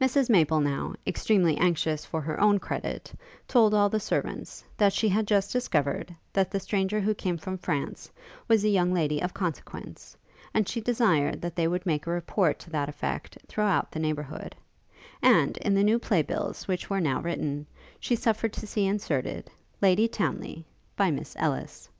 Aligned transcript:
Mrs 0.00 0.30
Maple 0.30 0.60
now, 0.62 0.94
extremely 1.06 1.58
anxious 1.58 2.02
for 2.06 2.22
her 2.22 2.40
own 2.40 2.58
credit, 2.58 3.12
told 3.46 3.74
all 3.74 3.90
the 3.90 4.00
servants, 4.00 4.64
that 4.78 4.94
she 4.94 5.10
had 5.10 5.26
just 5.26 5.52
discovered, 5.52 6.16
that 6.32 6.50
the 6.50 6.58
stranger 6.58 7.00
who 7.00 7.14
came 7.14 7.36
from 7.36 7.58
France, 7.58 8.10
was 8.48 8.64
a 8.64 8.70
young 8.70 8.94
lady 8.94 9.20
of 9.20 9.34
consequence, 9.34 10.16
and 10.54 10.66
she 10.66 10.80
desired 10.80 11.42
that 11.42 11.54
they 11.54 11.68
would 11.68 11.84
make 11.84 12.06
a 12.06 12.10
report 12.10 12.58
to 12.60 12.70
that 12.70 12.88
effect 12.88 13.36
throughout 13.46 13.90
the 13.90 14.00
neighbourhood; 14.00 14.56
and, 15.20 15.58
in 15.58 15.74
the 15.74 15.84
new 15.84 15.98
play 15.98 16.22
bills 16.22 16.66
which 16.66 16.88
were 16.88 16.98
now 17.02 17.20
written, 17.20 17.66
she 18.00 18.16
suffered 18.16 18.54
to 18.54 18.66
see 18.66 18.86
inserted, 18.86 19.50
Lady 19.82 20.08
Townly 20.08 20.64
by 20.96 21.10
Miss 21.10 21.36
Ellis. 21.38 21.90